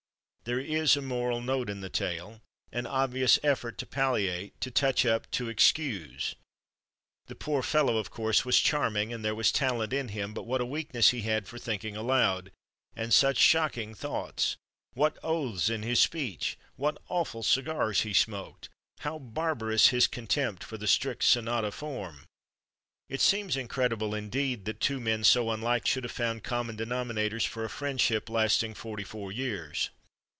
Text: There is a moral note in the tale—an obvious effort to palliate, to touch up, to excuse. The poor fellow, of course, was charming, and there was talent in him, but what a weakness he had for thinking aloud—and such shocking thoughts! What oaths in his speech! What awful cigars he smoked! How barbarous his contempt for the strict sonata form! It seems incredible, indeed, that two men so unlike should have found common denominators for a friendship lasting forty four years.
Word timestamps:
There 0.43 0.59
is 0.59 0.97
a 0.97 1.01
moral 1.03 1.39
note 1.39 1.69
in 1.69 1.79
the 1.81 1.89
tale—an 1.89 2.87
obvious 2.87 3.37
effort 3.43 3.77
to 3.77 3.85
palliate, 3.85 4.59
to 4.59 4.71
touch 4.71 5.05
up, 5.05 5.29
to 5.31 5.47
excuse. 5.49 6.35
The 7.27 7.35
poor 7.35 7.61
fellow, 7.61 7.95
of 7.97 8.09
course, 8.09 8.43
was 8.43 8.59
charming, 8.59 9.13
and 9.13 9.23
there 9.23 9.35
was 9.35 9.51
talent 9.51 9.93
in 9.93 10.09
him, 10.09 10.33
but 10.33 10.47
what 10.47 10.59
a 10.59 10.65
weakness 10.65 11.09
he 11.11 11.21
had 11.21 11.47
for 11.47 11.57
thinking 11.59 11.95
aloud—and 11.95 13.13
such 13.13 13.37
shocking 13.37 13.93
thoughts! 13.93 14.57
What 14.93 15.19
oaths 15.23 15.69
in 15.69 15.83
his 15.83 15.99
speech! 16.01 16.57
What 16.75 16.97
awful 17.07 17.43
cigars 17.43 18.01
he 18.01 18.11
smoked! 18.11 18.67
How 19.01 19.19
barbarous 19.19 19.89
his 19.89 20.07
contempt 20.07 20.63
for 20.65 20.77
the 20.77 20.87
strict 20.87 21.23
sonata 21.23 21.71
form! 21.71 22.25
It 23.09 23.21
seems 23.21 23.55
incredible, 23.55 24.15
indeed, 24.15 24.65
that 24.65 24.79
two 24.81 24.99
men 24.99 25.23
so 25.23 25.51
unlike 25.51 25.85
should 25.85 26.03
have 26.03 26.11
found 26.11 26.43
common 26.43 26.75
denominators 26.75 27.45
for 27.47 27.63
a 27.63 27.69
friendship 27.69 28.27
lasting 28.29 28.73
forty 28.73 29.03
four 29.05 29.31
years. 29.31 29.91